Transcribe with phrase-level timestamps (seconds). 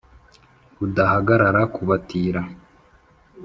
[0.77, 2.41] Rudahagarara ku batira